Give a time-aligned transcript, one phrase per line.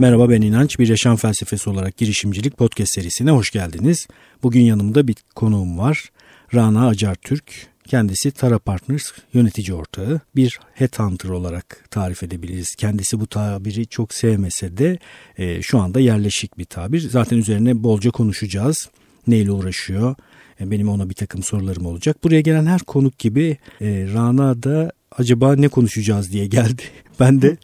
[0.00, 0.78] Merhaba ben İnanç.
[0.78, 4.06] Bir yaşam felsefesi olarak girişimcilik podcast serisine hoş geldiniz.
[4.42, 6.10] Bugün yanımda bir konuğum var.
[6.54, 7.66] Rana Acar Türk.
[7.86, 10.20] Kendisi Tara Partners yönetici ortağı.
[10.36, 12.74] Bir headhunter olarak tarif edebiliriz.
[12.74, 14.98] Kendisi bu tabiri çok sevmese de
[15.38, 17.00] e, şu anda yerleşik bir tabir.
[17.00, 18.88] Zaten üzerine bolca konuşacağız.
[19.26, 20.14] Neyle uğraşıyor?
[20.60, 22.24] E, benim ona bir takım sorularım olacak.
[22.24, 26.82] Buraya gelen her konuk gibi e, Rana da acaba ne konuşacağız diye geldi.
[27.20, 27.56] Ben de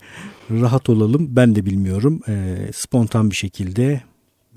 [0.50, 2.20] rahat olalım ben de bilmiyorum.
[2.28, 4.02] E, spontan bir şekilde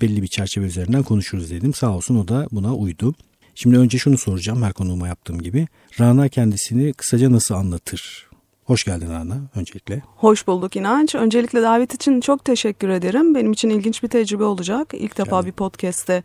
[0.00, 1.74] belli bir çerçeve üzerinden konuşuruz dedim.
[1.74, 3.14] Sağ olsun o da buna uydu.
[3.54, 5.66] Şimdi önce şunu soracağım her konuğuma yaptığım gibi.
[6.00, 8.28] Rana kendisini kısaca nasıl anlatır?
[8.64, 10.02] Hoş geldin Rana öncelikle.
[10.16, 11.14] Hoş bulduk İnanç.
[11.14, 13.34] Öncelikle davet için çok teşekkür ederim.
[13.34, 14.92] Benim için ilginç bir tecrübe olacak.
[14.94, 16.22] İlk defa bir podcast'te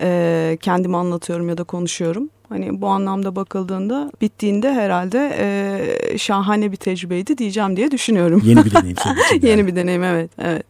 [0.00, 2.30] e, kendimi anlatıyorum ya da konuşuyorum.
[2.48, 8.42] Hani bu anlamda bakıldığında bittiğinde herhalde e, şahane bir tecrübeydi diyeceğim diye düşünüyorum.
[8.44, 9.48] Yeni bir deneyim senin için.
[9.48, 10.30] Yeni bir deneyim evet.
[10.38, 10.66] evet.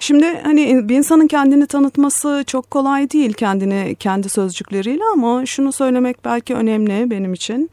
[0.00, 6.24] Şimdi hani bir insanın kendini tanıtması çok kolay değil kendini kendi sözcükleriyle ama şunu söylemek
[6.24, 7.70] belki önemli benim için.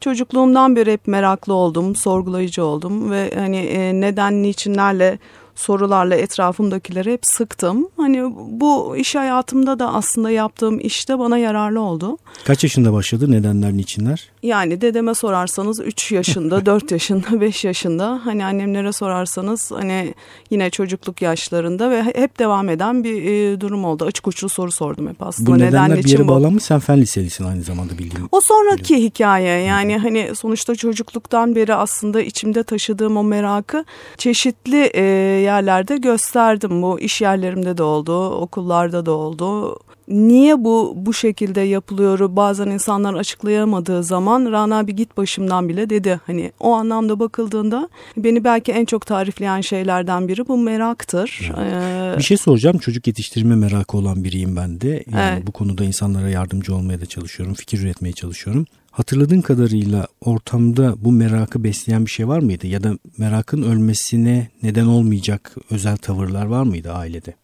[0.00, 5.18] Çocukluğumdan beri hep meraklı oldum, sorgulayıcı oldum ve hani e, neden, niçinlerle
[5.54, 7.88] sorularla etrafımdakileri hep sıktım.
[7.96, 12.18] Hani bu iş hayatımda da aslında yaptığım işte bana yararlı oldu.
[12.44, 14.30] Kaç yaşında başladı nedenler niçinler?
[14.42, 18.20] Yani dedeme sorarsanız 3 yaşında, 4 yaşında, 5 yaşında.
[18.24, 20.14] Hani annemlere sorarsanız hani
[20.50, 24.04] yine çocukluk yaşlarında ve hep devam eden bir e, durum oldu.
[24.04, 25.50] Açık uçlu soru sordum hep aslında.
[25.50, 28.28] Bu nedenler Neden bir yere bağlanmış sen fen liselisin aynı zamanda bildiğim.
[28.32, 29.06] O sonraki biliyorum.
[29.06, 33.84] hikaye yani hani sonuçta çocukluktan beri aslında içimde taşıdığım o merakı
[34.18, 35.02] çeşitli e,
[35.44, 36.82] yerlerde gösterdim.
[36.82, 39.78] Bu iş yerlerimde de oldu, okullarda da oldu.
[40.08, 46.20] Niye bu bu şekilde yapılıyor bazen insanlar açıklayamadığı zaman Rana bir git başımdan bile dedi.
[46.26, 51.52] Hani o anlamda bakıldığında beni belki en çok tarifleyen şeylerden biri bu meraktır.
[51.58, 51.72] Evet.
[51.72, 55.04] Ee, bir şey soracağım çocuk yetiştirme merakı olan biriyim ben de.
[55.12, 55.46] Yani evet.
[55.46, 58.66] bu konuda insanlara yardımcı olmaya da çalışıyorum, fikir üretmeye çalışıyorum.
[58.94, 62.66] Hatırladığın kadarıyla ortamda bu merakı besleyen bir şey var mıydı?
[62.66, 67.34] Ya da merakın ölmesine neden olmayacak özel tavırlar var mıydı ailede?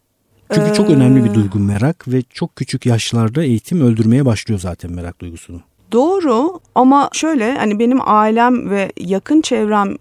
[0.53, 0.73] Çünkü ee...
[0.73, 5.61] çok önemli bir duygu merak ve çok küçük yaşlarda eğitim öldürmeye başlıyor zaten merak duygusunu.
[5.91, 9.95] Doğru ama şöyle hani benim ailem ve yakın çevrem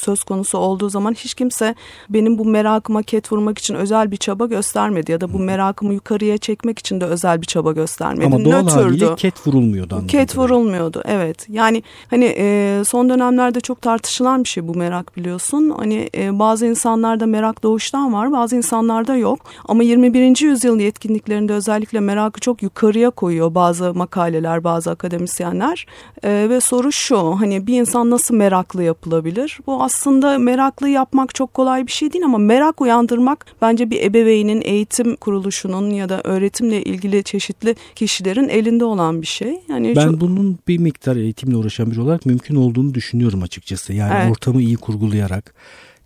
[0.00, 1.74] söz konusu olduğu zaman hiç kimse
[2.10, 6.38] benim bu merakıma ket vurmak için özel bir çaba göstermedi ya da bu merakımı yukarıya
[6.38, 8.26] çekmek için de özel bir çaba göstermedi.
[8.26, 8.70] Ama doğal Nötrdü.
[8.70, 10.06] haliyle ket vurulmuyordu.
[10.06, 11.46] Ket vurulmuyordu evet.
[11.48, 15.74] Yani hani e, son dönemlerde çok tartışılan bir şey bu merak biliyorsun.
[15.78, 19.40] Hani e, bazı insanlarda merak doğuştan var bazı insanlarda yok.
[19.68, 20.40] Ama 21.
[20.40, 25.86] yüzyıl yetkinliklerinde özellikle merakı çok yukarıya koyuyor bazı makaleler bazı akademisyenler.
[26.22, 29.58] E, ve soru şu hani bir insan nasıl meraklı yapılabilir?
[29.66, 34.62] Bu aslında meraklı yapmak çok kolay bir şey değil ama merak uyandırmak bence bir ebeveynin,
[34.64, 39.60] eğitim kuruluşunun ya da öğretimle ilgili çeşitli kişilerin elinde olan bir şey.
[39.68, 40.20] Yani ben çok...
[40.20, 43.92] bunun bir miktar eğitimle uğraşan biri olarak mümkün olduğunu düşünüyorum açıkçası.
[43.92, 44.30] Yani evet.
[44.30, 45.54] ortamı iyi kurgulayarak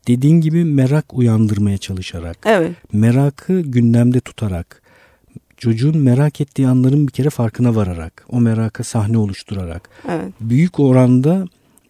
[0.09, 2.72] dediğin gibi merak uyandırmaya çalışarak, evet.
[2.93, 4.83] merakı gündemde tutarak,
[5.56, 10.33] çocuğun merak ettiği anların bir kere farkına vararak, o meraka sahne oluşturarak, evet.
[10.41, 11.45] büyük oranda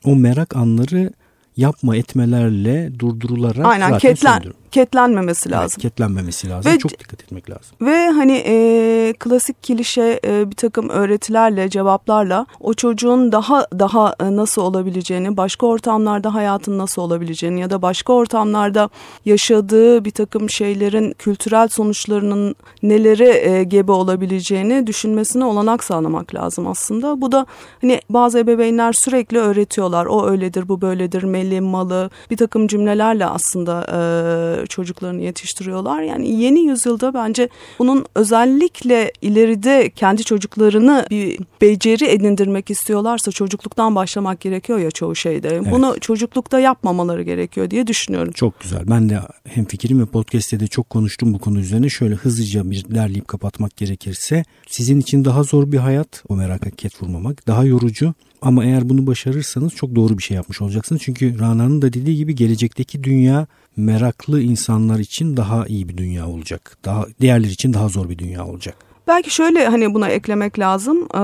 [0.04, 1.10] o merak anları
[1.56, 4.42] yapma etmelerle durdurularak Aynen, zaten ketlen,
[4.74, 5.64] ketlenmemesi lazım.
[5.64, 6.72] Evet, ketlenmemesi lazım.
[6.72, 7.76] Ve, Çok dikkat etmek lazım.
[7.80, 14.36] Ve hani e, klasik klişe e, bir takım öğretilerle, cevaplarla o çocuğun daha daha e,
[14.36, 18.90] nasıl olabileceğini, başka ortamlarda hayatın nasıl olabileceğini ya da başka ortamlarda
[19.24, 27.20] yaşadığı bir takım şeylerin kültürel sonuçlarının neleri e, gebe olabileceğini düşünmesine olanak sağlamak lazım aslında.
[27.20, 27.46] Bu da
[27.80, 30.06] hani bazı ebeveynler sürekli öğretiyorlar.
[30.06, 36.02] O öyledir, bu böyledir, meli, malı bir takım cümlelerle aslında e, çocuklarını yetiştiriyorlar.
[36.02, 37.48] Yani yeni yüzyılda bence
[37.78, 45.48] bunun özellikle ileride kendi çocuklarını bir beceri edindirmek istiyorlarsa çocukluktan başlamak gerekiyor ya çoğu şeyde.
[45.48, 45.72] Evet.
[45.72, 48.32] Bunu çocuklukta yapmamaları gerekiyor diye düşünüyorum.
[48.32, 48.82] Çok güzel.
[48.90, 49.18] Ben de
[49.48, 51.88] hem fikrim ve podcast'te de çok konuştum bu konu üzerine.
[51.88, 57.02] Şöyle hızlıca bir derleyip kapatmak gerekirse sizin için daha zor bir hayat o meraka ket
[57.02, 57.46] vurmamak.
[57.46, 58.14] Daha yorucu
[58.44, 61.02] ama eğer bunu başarırsanız çok doğru bir şey yapmış olacaksınız.
[61.04, 63.46] Çünkü Rana'nın da dediği gibi gelecekteki dünya
[63.76, 66.78] meraklı insanlar için daha iyi bir dünya olacak.
[66.84, 68.76] Daha diğerleri için daha zor bir dünya olacak.
[69.06, 71.08] Belki şöyle hani buna eklemek lazım.
[71.14, 71.18] Ee,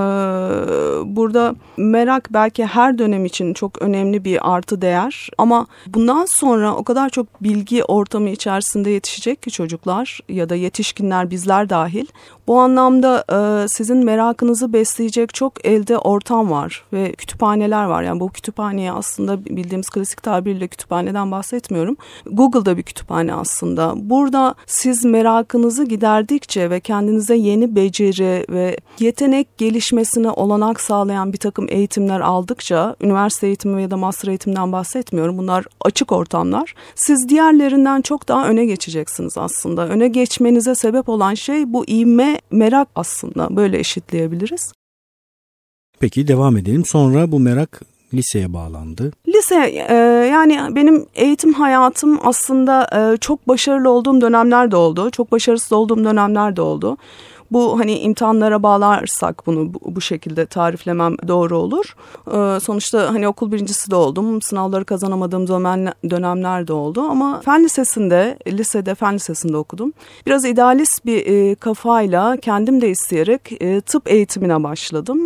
[1.17, 6.85] burada merak belki her dönem için çok önemli bir artı değer ama bundan sonra o
[6.85, 12.07] kadar çok bilgi ortamı içerisinde yetişecek ki çocuklar ya da yetişkinler bizler dahil.
[12.47, 18.03] Bu anlamda e, sizin merakınızı besleyecek çok elde ortam var ve kütüphaneler var.
[18.03, 21.97] Yani bu kütüphaneye aslında bildiğimiz klasik tabirle kütüphaneden bahsetmiyorum.
[22.27, 23.93] Google'da bir kütüphane aslında.
[23.97, 31.67] Burada siz merakınızı giderdikçe ve kendinize yeni beceri ve yetenek gelişmesine olanak sağlayan bir takım
[31.69, 35.39] eğitimler aldıkça, üniversite eğitimi ya da master eğitimden bahsetmiyorum.
[35.39, 36.75] Bunlar açık ortamlar.
[36.95, 39.89] Siz diğerlerinden çok daha öne geçeceksiniz aslında.
[39.89, 44.73] Öne geçmenize sebep olan şey bu ivme merak aslında böyle eşitleyebiliriz.
[46.01, 46.85] Peki devam edelim.
[46.85, 47.81] Sonra bu merak
[48.15, 49.13] liseye bağlandı.
[49.29, 49.95] Lise e,
[50.31, 55.11] yani benim eğitim hayatım aslında e, çok başarılı olduğum dönemler de oldu.
[55.11, 56.97] Çok başarısız olduğum dönemler de oldu.
[57.53, 61.97] Bu hani imtihanlara bağlarsak bunu bu, bu şekilde tariflemem doğru olur.
[62.29, 64.43] Ee, sonuçta hani okul birincisi de oldum.
[64.43, 67.01] Sınavları kazanamadığım dönem, dönemler de oldu.
[67.01, 69.93] Ama fen lisesinde, lisede fen lisesinde okudum.
[70.27, 75.19] Biraz idealist bir e, kafayla kendim de isteyerek e, tıp eğitimine başladım.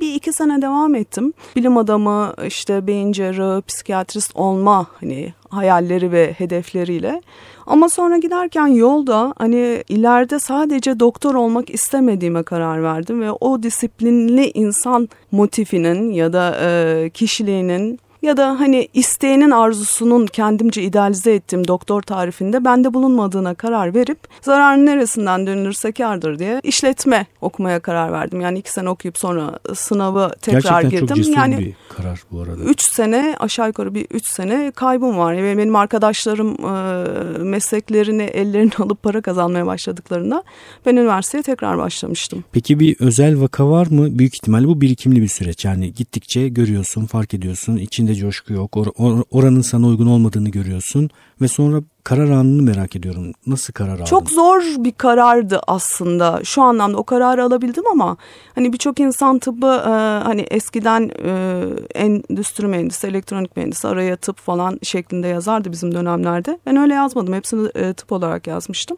[0.00, 1.32] Bir iki sene devam ettim.
[1.56, 7.22] Bilim adamı, işte beyin cerrahı, psikiyatrist olma hani hayalleri ve hedefleriyle.
[7.66, 14.50] Ama sonra giderken yolda hani ileride sadece doktor olmak istemediğime karar verdim ve o disiplinli
[14.54, 22.02] insan motifinin ya da e, kişiliğinin ya da hani isteğinin arzusunun kendimce idealize ettiğim doktor
[22.02, 28.40] tarifinde bende bulunmadığına karar verip zararın neresinden dönülürse kardır diye işletme okumaya karar verdim.
[28.40, 31.06] Yani iki sene okuyup sonra sınavı tekrar Gerçekten girdim.
[31.06, 32.62] çok cesur yani, bir karar bu arada.
[32.62, 35.36] Üç sene aşağı yukarı bir üç sene kaybım var.
[35.36, 40.42] Ve benim arkadaşlarım e, mesleklerini ellerine alıp para kazanmaya başladıklarında
[40.86, 42.44] ben üniversiteye tekrar başlamıştım.
[42.52, 44.18] Peki bir özel vaka var mı?
[44.18, 45.64] Büyük ihtimalle bu birikimli bir süreç.
[45.64, 47.76] Yani gittikçe görüyorsun, fark ediyorsun.
[47.76, 48.76] içinde coşku yok.
[48.76, 48.86] Or
[49.30, 51.10] oranın sana uygun olmadığını görüyorsun
[51.40, 53.32] ve sonra karar anını merak ediyorum.
[53.46, 54.04] Nasıl karar aldın?
[54.04, 56.40] Çok zor bir karardı aslında.
[56.44, 58.16] Şu anlamda o kararı alabildim ama
[58.54, 59.90] hani birçok insan tıbbı e,
[60.24, 61.62] hani eskiden e,
[61.94, 66.58] endüstri mühendisi, elektronik mühendisi araya tıp falan şeklinde yazardı bizim dönemlerde.
[66.66, 67.34] Ben öyle yazmadım.
[67.34, 68.96] Hepsini e, tıp olarak yazmıştım.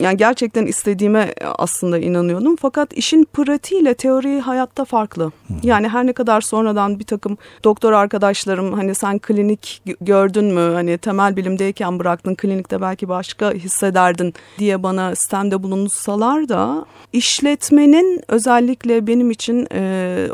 [0.00, 2.56] Yani gerçekten istediğime aslında inanıyordum.
[2.56, 5.32] Fakat işin pratiğiyle teori hayatta farklı.
[5.62, 10.74] Yani her ne kadar sonradan bir takım doktor arkadaşlarım hani sen klinik gördün mü?
[10.74, 19.06] Hani temel bilimdeyken bıraktın klinikte belki başka hissederdin diye bana sistemde bulunsalar da işletmenin özellikle
[19.06, 20.28] benim için e,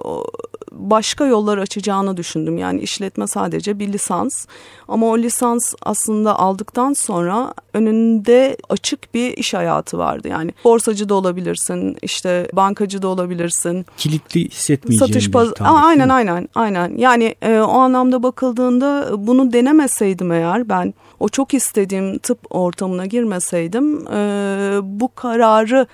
[0.75, 2.59] başka yollar açacağını düşündüm.
[2.59, 4.47] Yani işletme sadece bir lisans
[4.89, 10.29] ama o lisans aslında aldıktan sonra önünde açık bir iş hayatı vardı.
[10.29, 13.87] Yani borsacı da olabilirsin, işte bankacı da olabilirsin.
[13.97, 16.97] Kilitli hissetmeyeceğin Satış paz- Aa, aynen aynen aynen.
[16.99, 24.07] Yani e, o anlamda bakıldığında bunu denemeseydim eğer ben o çok istediğim tıp ortamına girmeseydim
[24.09, 24.21] e,
[24.83, 25.87] bu kararı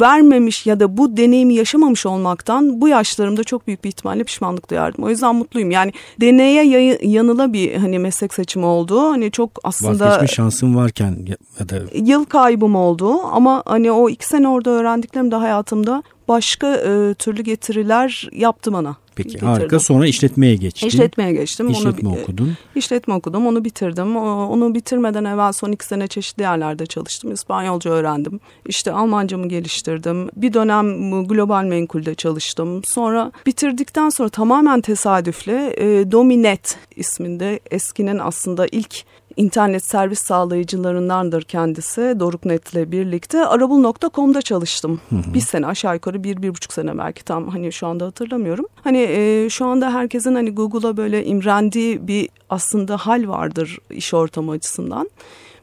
[0.00, 5.04] vermemiş ya da bu deneyimi yaşamamış olmaktan bu yaşlarımda çok büyük bir ihtimalle pişmanlık duyardım.
[5.04, 5.70] O yüzden mutluyum.
[5.70, 9.00] Yani deneye yanıla bir hani meslek seçimi oldu.
[9.00, 11.18] Hani çok aslında vazgeçme şansım varken
[11.60, 16.76] ya da yıl kaybım oldu ama hani o iki sene orada öğrendiklerim de hayatımda başka
[16.76, 18.96] e, türlü getiriler yaptı bana.
[19.16, 19.48] Peki getirdim.
[19.48, 20.86] harika sonra işletmeye geçtin.
[20.86, 21.70] İşletmeye geçtim.
[21.70, 22.56] İşletme onu, okudun.
[22.74, 24.16] İşletme okudum onu bitirdim.
[24.16, 27.32] Onu bitirmeden evvel son iki sene çeşitli yerlerde çalıştım.
[27.32, 28.40] İspanyolca öğrendim.
[28.66, 30.28] İşte Almancamı geliştirdim.
[30.36, 32.82] Bir dönem global menkulde çalıştım.
[32.84, 39.04] Sonra bitirdikten sonra tamamen tesadüfle e, Dominet isminde eskinin aslında ilk
[39.36, 42.16] internet servis sağlayıcılarındandır kendisi.
[42.20, 45.00] Doruknet'le birlikte arabul.com'da çalıştım.
[45.10, 45.34] Hı hı.
[45.34, 48.66] Bir sene aşağı yukarı bir, bir buçuk sene belki tam hani şu anda hatırlamıyorum.
[48.84, 54.52] Hani e, şu anda herkesin hani Google'a böyle imrendiği bir aslında hal vardır iş ortamı
[54.52, 55.10] açısından.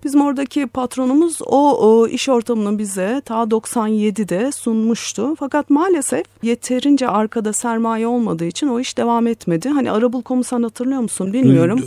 [0.03, 5.35] Bizim oradaki patronumuz o, o iş ortamını bize ta 97'de sunmuştu.
[5.39, 9.69] Fakat maalesef yeterince arkada sermaye olmadığı için o iş devam etmedi.
[9.69, 11.81] Hani Arabul.com'u sen hatırlıyor musun bilmiyorum.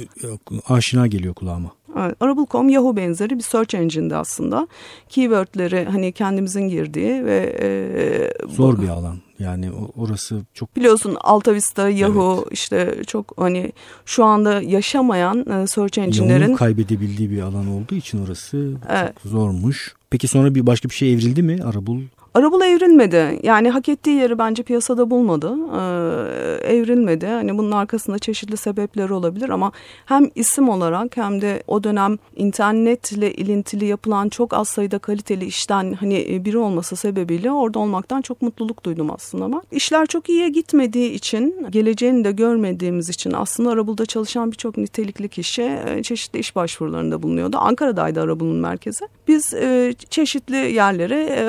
[0.68, 1.70] Aşina geliyor kulağıma.
[1.96, 4.68] Evet, Arable.com Yahoo benzeri bir search engine'di aslında.
[5.08, 7.56] Keywordleri hani kendimizin girdiği ve...
[7.60, 9.16] E, Zor bu, bir alan.
[9.38, 10.76] Yani orası çok...
[10.76, 12.52] Biliyorsun Alta Vista, Yahoo evet.
[12.52, 13.72] işte çok hani
[14.04, 16.40] şu anda yaşamayan e, search engine'lerin...
[16.40, 19.12] Yahoo'nun kaybedebildiği bir alan olduğu için orası evet.
[19.22, 19.94] çok zormuş.
[20.10, 22.00] Peki sonra bir başka bir şey evrildi mi Arabul?
[22.36, 23.40] Arabul evrilmedi.
[23.42, 25.56] Yani hak ettiği yeri bence piyasada bulmadı.
[25.72, 27.26] Ee, evrilmedi.
[27.26, 29.72] Hani bunun arkasında çeşitli sebepleri olabilir ama
[30.06, 35.92] hem isim olarak hem de o dönem internetle ilintili yapılan çok az sayıda kaliteli işten
[35.92, 41.10] hani biri olması sebebiyle orada olmaktan çok mutluluk duydum aslında ama işler çok iyiye gitmediği
[41.10, 47.22] için geleceğini de görmediğimiz için aslında Arabul'da çalışan birçok nitelikli kişi e, çeşitli iş başvurularında
[47.22, 47.56] bulunuyordu.
[47.60, 49.08] Ankara'daydı Arabul'un merkezi.
[49.28, 51.44] Biz e, çeşitli yerlere e,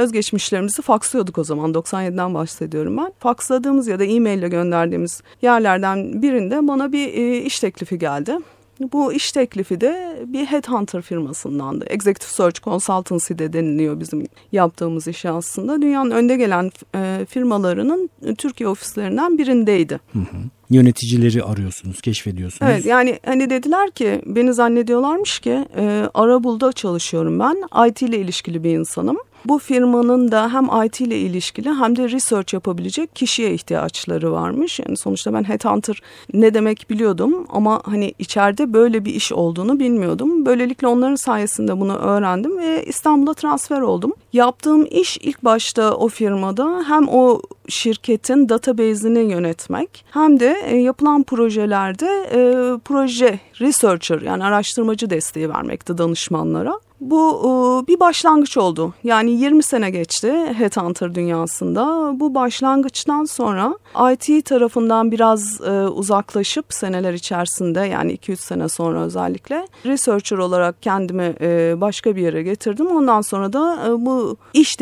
[0.77, 3.11] özgeçmişlerimizi fakslıyorduk o zaman 97'den bahsediyorum ben.
[3.19, 8.37] Faksladığımız ya da e-mail ile gönderdiğimiz yerlerden birinde bana bir e, iş teklifi geldi.
[8.79, 11.85] Bu iş teklifi de bir headhunter firmasındandı.
[11.85, 15.81] Executive Search Consultancy de deniliyor bizim yaptığımız iş aslında.
[15.81, 19.99] Dünyanın önde gelen e, firmalarının Türkiye ofislerinden birindeydi.
[20.13, 20.37] Hı hı.
[20.69, 22.71] Yöneticileri arıyorsunuz, keşfediyorsunuz.
[22.71, 27.87] Evet yani hani dediler ki beni zannediyorlarmış ki e, Arabul'da çalışıyorum ben.
[27.87, 29.17] IT ile ilişkili bir insanım.
[29.47, 34.79] Bu firmanın da hem IT ile ilişkili hem de research yapabilecek kişiye ihtiyaçları varmış.
[34.79, 36.01] Yani sonuçta ben headhunter
[36.33, 40.45] ne demek biliyordum ama hani içeride böyle bir iş olduğunu bilmiyordum.
[40.45, 44.13] Böylelikle onların sayesinde bunu öğrendim ve İstanbul'a transfer oldum.
[44.33, 51.23] Yaptığım iş ilk başta o firmada hem o şirketin database'ini yönetmek hem de e, yapılan
[51.23, 52.39] projelerde e,
[52.85, 56.79] proje researcher yani araştırmacı desteği vermekti danışmanlara.
[57.01, 58.93] Bu e, bir başlangıç oldu.
[59.03, 62.11] Yani 20 sene geçti Headhunter dünyasında.
[62.19, 63.73] Bu başlangıçtan sonra
[64.11, 65.61] IT tarafından biraz
[65.95, 71.35] uzaklaşıp seneler içerisinde yani 2-3 sene sonra özellikle researcher olarak kendimi
[71.81, 72.87] başka bir yere getirdim.
[72.87, 74.79] Ondan sonra da bu iş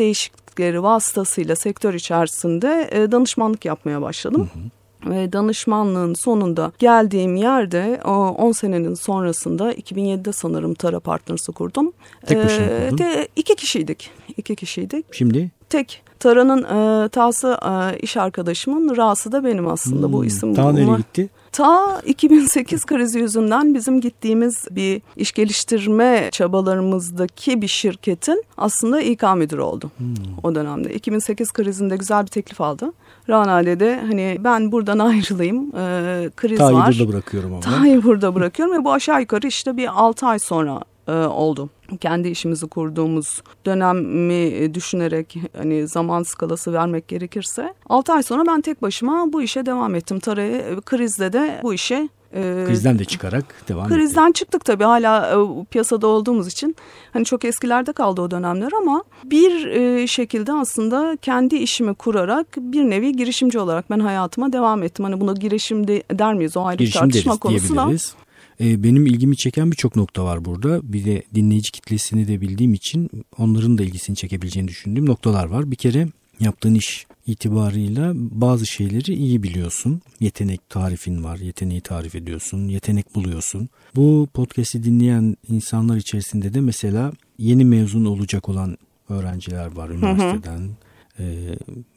[0.56, 4.48] değişiklikleri vasıtasıyla sektör içerisinde danışmanlık yapmaya başladım.
[4.54, 4.70] Hı hı
[5.06, 11.92] ve danışmanlığın sonunda geldiğim yerde 10 senenin sonrasında 2007'de sanırım Tara Partners'ı kurdum.
[12.26, 14.10] Tek başına ee, iki kişiydik.
[14.36, 15.06] İki kişiydik.
[15.12, 15.50] Şimdi?
[15.68, 16.02] Tek.
[16.20, 20.54] Tara'nın e, Ta'sı e, iş arkadaşımın, Ra'sı da benim aslında hmm, bu isim.
[20.54, 21.28] Ta nereye gitti?
[21.56, 29.60] Ta 2008 krizi yüzünden bizim gittiğimiz bir iş geliştirme çabalarımızdaki bir şirketin aslında İK müdürü
[29.60, 30.14] oldu hmm.
[30.42, 30.94] o dönemde.
[30.94, 32.92] 2008 krizinde güzel bir teklif aldı.
[33.28, 36.84] Rana dedi hani ben buradan ayrılayım e, kriz Ta'yı var.
[36.84, 37.60] Ta'yı burada bırakıyorum ama.
[37.60, 41.70] Ta'yı burada bırakıyorum ve bu aşağı yukarı işte bir 6 ay sonra e, oldu.
[42.00, 48.82] Kendi işimizi kurduğumuz dönemi düşünerek hani zaman skalası vermek gerekirse 6 ay sonra ben tek
[48.82, 50.20] başıma bu işe devam ettim.
[50.20, 54.38] Tara'yı krizde de bu işe ee, Krizden de çıkarak devam Krizden etti.
[54.38, 56.76] çıktık tabii hala e, piyasada olduğumuz için.
[57.12, 62.82] Hani çok eskilerde kaldı o dönemler ama bir e, şekilde aslında kendi işimi kurarak bir
[62.82, 65.04] nevi girişimci olarak ben hayatıma devam ettim.
[65.04, 67.88] Hani buna girişim de, der miyiz o ayrı girişim tartışma deriz, konusu da.
[68.60, 70.92] E, benim ilgimi çeken birçok nokta var burada.
[70.92, 75.70] Bir de dinleyici kitlesini de bildiğim için onların da ilgisini çekebileceğini düşündüğüm noktalar var.
[75.70, 76.08] Bir kere
[76.40, 80.00] yaptığın iş itibarıyla bazı şeyleri iyi biliyorsun.
[80.20, 83.68] Yetenek tarifin var, yeteneği tarif ediyorsun, yetenek buluyorsun.
[83.96, 90.58] Bu podcast'i dinleyen insanlar içerisinde de mesela yeni mezun olacak olan öğrenciler var üniversiteden.
[90.58, 90.85] Hı hı
[91.18, 91.24] e,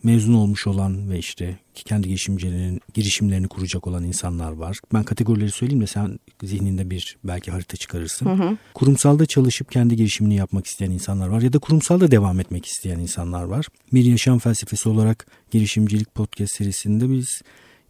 [0.03, 4.79] mezun olmuş olan ve işte kendi girişimcilerin girişimlerini kuracak olan insanlar var.
[4.93, 8.25] Ben kategorileri söyleyeyim de sen zihninde bir belki harita çıkarırsın.
[8.25, 8.57] Hı hı.
[8.73, 13.43] Kurumsalda çalışıp kendi girişimini yapmak isteyen insanlar var ya da kurumsalda devam etmek isteyen insanlar
[13.43, 13.65] var.
[13.93, 17.41] Bir yaşam felsefesi olarak girişimcilik podcast serisinde biz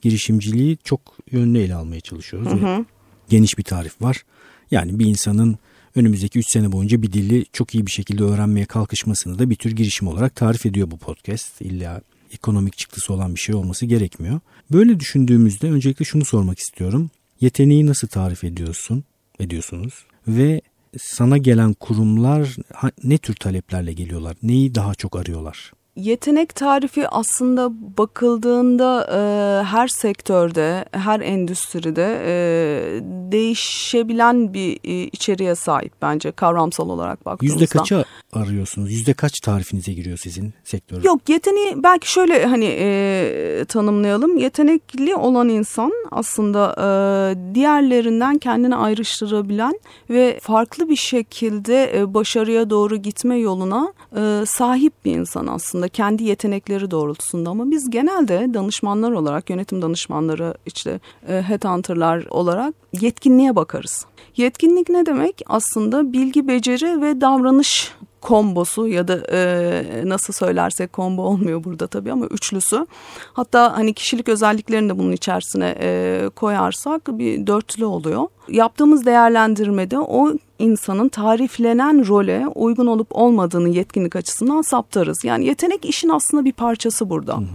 [0.01, 2.51] girişimciliği çok yönlü ele almaya çalışıyoruz.
[2.51, 2.85] Hı hı.
[3.29, 4.23] Geniş bir tarif var.
[4.71, 5.57] Yani bir insanın
[5.95, 9.71] önümüzdeki 3 sene boyunca bir dili çok iyi bir şekilde öğrenmeye kalkışmasını da bir tür
[9.71, 11.61] girişim olarak tarif ediyor bu podcast.
[11.61, 12.01] İlla
[12.33, 14.39] ekonomik çıktısı olan bir şey olması gerekmiyor.
[14.71, 17.09] Böyle düşündüğümüzde öncelikle şunu sormak istiyorum.
[17.41, 19.03] Yeteneği nasıl tarif ediyorsun?
[19.39, 19.93] Ediyorsunuz
[20.27, 20.61] ve
[20.97, 22.55] sana gelen kurumlar
[23.03, 24.35] ne tür taleplerle geliyorlar?
[24.43, 25.71] Neyi daha çok arıyorlar?
[25.95, 32.33] Yetenek tarifi aslında bakıldığında e, her sektörde, her endüstride e,
[33.31, 37.61] değişebilen bir e, içeriğe sahip bence kavramsal olarak baktığımızda.
[37.61, 38.91] Yüzde kaça arıyorsunuz?
[38.91, 41.03] Yüzde kaç tarifinize giriyor sizin sektör?
[41.03, 44.37] Yok yeteneği belki şöyle hani e, tanımlayalım.
[44.37, 49.79] Yetenekli olan insan aslında e, diğerlerinden kendini ayrıştırabilen
[50.09, 56.23] ve farklı bir şekilde e, başarıya doğru gitme yoluna e, sahip bir insan aslında kendi
[56.23, 64.05] yetenekleri doğrultusunda ama biz genelde danışmanlar olarak yönetim danışmanları işte e, headhunter'lar olarak yetkinliğe bakarız.
[64.37, 65.41] Yetkinlik ne demek?
[65.45, 72.11] Aslında bilgi, beceri ve davranış kombosu ya da e, nasıl söylersek combo olmuyor burada tabii
[72.11, 72.87] ama üçlüsü.
[73.33, 78.27] Hatta hani kişilik özelliklerini de bunun içerisine e, koyarsak bir dörtlü oluyor.
[78.49, 85.23] Yaptığımız değerlendirmede o insanın tariflenen role uygun olup olmadığını yetkinlik açısından saptarız.
[85.23, 87.33] Yani yetenek işin aslında bir parçası burada.
[87.33, 87.45] Hı hı.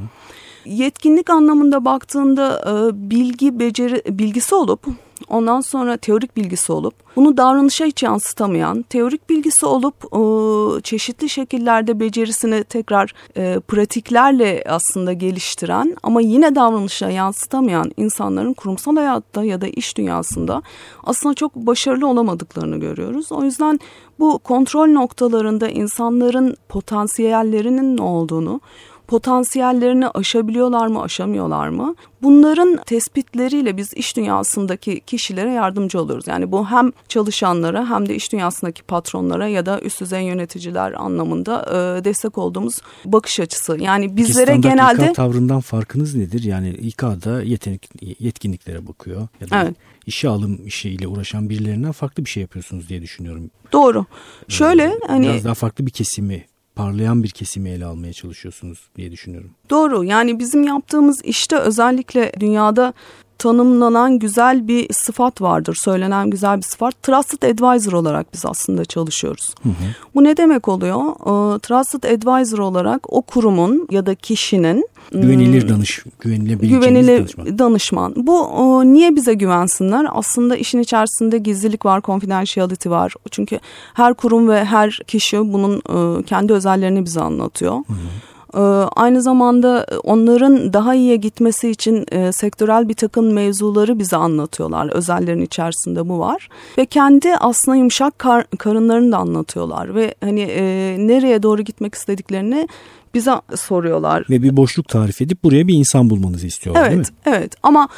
[0.64, 4.86] Yetkinlik anlamında baktığında e, bilgi beceri bilgisi olup
[5.28, 12.00] ondan sonra teorik bilgisi olup bunu davranışa hiç yansıtamayan, teorik bilgisi olup e, çeşitli şekillerde
[12.00, 19.66] becerisini tekrar e, pratiklerle aslında geliştiren ama yine davranışa yansıtamayan insanların kurumsal hayatta ya da
[19.66, 20.62] iş dünyasında
[21.04, 23.32] aslında çok başarılı olamadıklarını görüyoruz.
[23.32, 23.80] O yüzden
[24.18, 28.60] bu kontrol noktalarında insanların potansiyellerinin ne olduğunu,
[29.06, 31.94] potansiyellerini aşabiliyorlar mı, aşamıyorlar mı?
[32.22, 36.26] Bunların tespitleriyle biz iş dünyasındaki kişilere yardımcı oluyoruz.
[36.26, 41.66] Yani bu hem çalışanlara hem de iş dünyasındaki patronlara ya da üst düzey yöneticiler anlamında
[41.68, 43.76] e, destek olduğumuz bakış açısı.
[43.80, 46.42] Yani bizlere genelde İK tavrından farkınız nedir?
[46.42, 49.76] Yani İK'da yetenek yetkinliklere bakıyor ya da evet.
[50.06, 53.50] işe alım işiyle uğraşan birilerinden farklı bir şey yapıyorsunuz diye düşünüyorum.
[53.72, 54.06] Doğru.
[54.48, 56.44] Şöyle ee, hani biraz daha farklı bir kesimi
[56.76, 59.50] parlayan bir kesimi ele almaya çalışıyorsunuz diye düşünüyorum.
[59.70, 62.92] Doğru yani bizim yaptığımız işte özellikle dünyada
[63.38, 65.74] tanımlanan güzel bir sıfat vardır.
[65.74, 67.02] Söylenen güzel bir sıfat.
[67.02, 69.54] Trusted Advisor olarak biz aslında çalışıyoruz.
[69.62, 69.72] Hı hı.
[70.14, 71.00] Bu ne demek oluyor?
[71.00, 77.58] E, Trusted Advisor olarak o kurumun ya da kişinin güvenilir hmm, danış, güvenilebileceğiniz güvenilir danışman.
[77.58, 78.14] danışman.
[78.16, 80.06] Bu o, niye bize güvensinler?
[80.12, 83.14] Aslında işin içerisinde gizlilik var, confidentiality var.
[83.30, 83.60] Çünkü
[83.94, 87.72] her kurum ve her kişi bunun e, kendi özellerini bize anlatıyor.
[87.72, 88.33] Hı hı.
[88.54, 88.60] Ee,
[88.96, 94.90] aynı zamanda onların daha iyiye gitmesi için e, sektörel bir takım mevzuları bize anlatıyorlar.
[94.92, 96.48] Özellerin içerisinde bu var.
[96.78, 99.94] Ve kendi aslında yumuşak kar, karınlarını da anlatıyorlar.
[99.94, 102.68] Ve hani e, nereye doğru gitmek istediklerini
[103.14, 104.24] bize soruyorlar.
[104.30, 107.06] Ve bir boşluk tarif edip buraya bir insan bulmanızı istiyorlar evet, değil mi?
[107.24, 107.88] Evet ama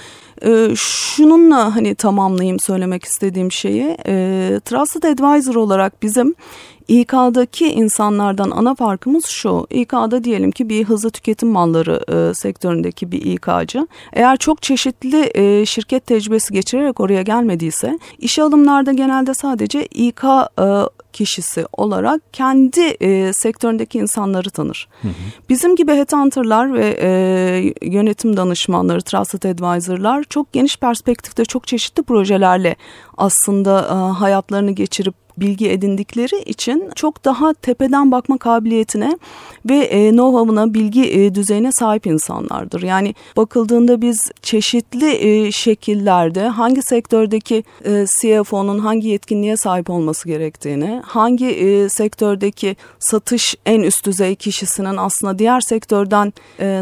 [0.44, 3.96] e, şununla hani tamamlayayım söylemek istediğim şeyi.
[4.06, 4.14] E,
[4.64, 6.35] Trusted Advisor olarak bizim
[6.88, 9.66] İK'daki insanlardan ana farkımız şu.
[9.70, 13.87] İK'da diyelim ki bir hızlı tüketim malları e, sektöründeki bir İK'cı.
[14.12, 20.64] Eğer çok çeşitli e, şirket tecrübesi geçirerek oraya gelmediyse işe alımlarda genelde sadece İK e,
[21.16, 24.88] kişisi olarak kendi e, sektöründeki insanları tanır.
[25.02, 25.12] Hı hı.
[25.49, 27.08] Bizim gibi headhunter'lar ve e,
[27.82, 32.76] yönetim danışmanları, trusted advisor'lar çok geniş perspektifte çok çeşitli projelerle
[33.16, 39.19] aslında e, hayatlarını geçirip bilgi edindikleri için çok daha tepeden bakma kabiliyetine
[39.71, 42.83] ve e, know-how'ına, bilgi e, düzeyine sahip insanlardır.
[42.83, 51.02] Yani bakıldığında biz çeşitli e, şekillerde hangi sektördeki e, CFO'nun hangi yetkinliğe sahip olması gerektiğini,
[51.05, 56.33] hangi sektördeki satış en üst düzey kişisinin aslında diğer sektörden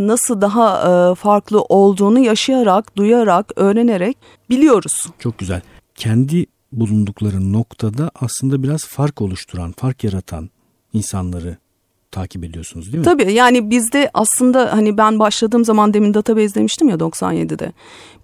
[0.06, 4.16] nasıl daha farklı olduğunu yaşayarak, duyarak, öğrenerek
[4.50, 5.06] biliyoruz.
[5.18, 5.60] Çok güzel.
[5.96, 6.46] Kendi
[6.80, 10.50] bulundukları noktada aslında biraz fark oluşturan, fark yaratan
[10.92, 11.56] insanları
[12.14, 13.04] takip ediyorsunuz değil mi?
[13.04, 17.72] Tabii yani bizde aslında hani ben başladığım zaman demin database demiştim ya 97'de.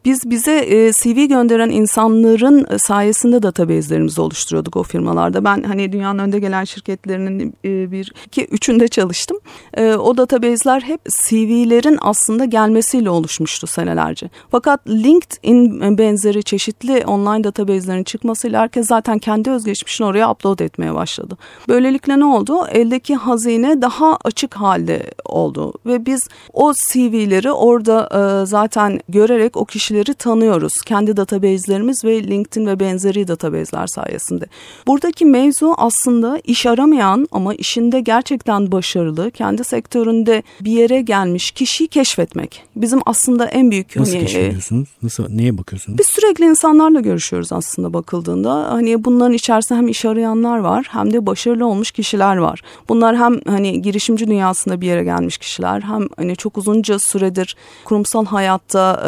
[0.04, 5.44] Biz bize e, CV gönderen insanların e, sayesinde database'lerimizi oluşturuyorduk o firmalarda.
[5.44, 9.38] Ben hani dünyanın önde gelen şirketlerinin e, bir, iki, üçünde çalıştım.
[9.74, 14.30] E, o database'ler hep CV'lerin aslında gelmesiyle oluşmuştu senelerce.
[14.50, 21.38] Fakat LinkedIn benzeri çeşitli online database'lerin çıkmasıyla herkes zaten kendi özgeçmişini oraya upload etmeye başladı.
[21.68, 22.66] Böylelikle ne oldu?
[22.66, 29.64] Eldeki hazine daha açık halde oldu ve biz o CV'leri orada e, zaten görerek o
[29.64, 30.72] kişi kişileri tanıyoruz.
[30.86, 34.44] Kendi database'lerimiz ve LinkedIn ve benzeri database'ler sayesinde.
[34.86, 41.88] Buradaki mevzu aslında iş aramayan ama işinde gerçekten başarılı, kendi sektöründe bir yere gelmiş kişiyi
[41.88, 42.62] keşfetmek.
[42.76, 43.96] Bizim aslında en büyük...
[43.96, 44.88] Nasıl hani, keşfediyorsunuz?
[45.02, 45.98] Nasıl, neye bakıyorsunuz?
[45.98, 48.72] Biz sürekli insanlarla görüşüyoruz aslında bakıldığında.
[48.72, 52.62] Hani bunların içerisinde hem iş arayanlar var hem de başarılı olmuş kişiler var.
[52.88, 58.26] Bunlar hem hani girişimci dünyasında bir yere gelmiş kişiler hem hani çok uzunca süredir kurumsal
[58.26, 59.02] hayatta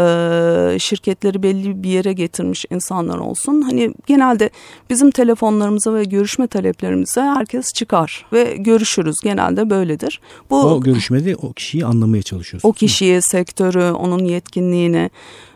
[0.75, 3.63] e, şirketleri belli bir yere getirmiş insanlar olsun.
[3.63, 4.51] Hani genelde
[4.91, 9.17] bizim telefonlarımıza ve görüşme taleplerimize herkes çıkar ve görüşürüz.
[9.23, 10.21] Genelde böyledir.
[10.51, 12.71] Bu o görüşmede o kişiyi anlamaya çalışıyorsunuz.
[12.71, 15.11] O kişiyi, sektörü, onun yetkinliğini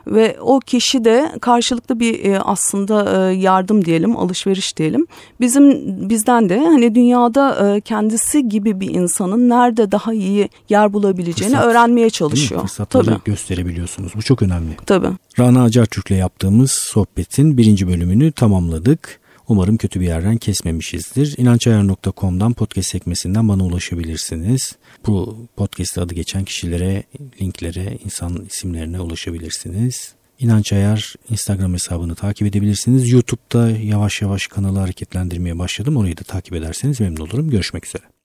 [0.07, 5.07] ve o kişi de karşılıklı bir e, aslında e, yardım diyelim, alışveriş diyelim.
[5.41, 5.73] Bizim
[6.11, 11.71] bizden de hani dünyada e, kendisi gibi bir insanın nerede daha iyi yer bulabileceğini Fırsat,
[11.71, 12.61] öğrenmeye çalışıyor.
[12.61, 13.21] Fırsatları Tabii.
[13.25, 14.13] gösterebiliyorsunuz.
[14.17, 14.77] Bu çok önemli.
[14.87, 15.09] Tabii.
[15.39, 19.21] Rana Acar Türk'le yaptığımız sohbetin birinci bölümünü tamamladık.
[19.49, 21.35] Umarım kötü bir yerden kesmemişizdir.
[21.39, 24.77] İnançayar.com'dan podcast sekmesinden bana ulaşabilirsiniz.
[25.07, 27.03] Bu podcast adı geçen kişilere,
[27.41, 30.15] linklere, insan isimlerine ulaşabilirsiniz.
[30.39, 33.11] İnanç Ayar Instagram hesabını takip edebilirsiniz.
[33.13, 35.97] YouTube'da yavaş yavaş kanalı hareketlendirmeye başladım.
[35.97, 37.51] Orayı da takip ederseniz memnun olurum.
[37.51, 38.16] Görüşmek üzere.